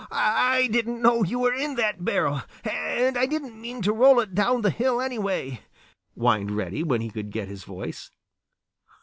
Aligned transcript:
"I 0.09 0.65
didn't 0.71 0.99
know 0.99 1.21
you 1.21 1.37
were 1.37 1.53
in 1.53 1.75
that 1.75 2.03
barrel, 2.03 2.41
and 2.63 3.15
I 3.15 3.27
didn't 3.27 3.61
mean 3.61 3.83
to 3.83 3.93
roll 3.93 4.19
it 4.19 4.33
down 4.33 4.61
the 4.61 4.71
hill 4.71 4.99
anyway," 4.99 5.61
whined 6.15 6.49
Reddy, 6.49 6.81
when 6.81 7.01
he 7.01 7.11
could 7.11 7.29
get 7.29 7.47
his 7.47 7.65
voice. 7.65 8.09